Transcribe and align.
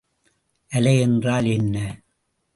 அலை 0.71 0.99
என்றால் 0.99 1.45
என்ன? 1.45 1.77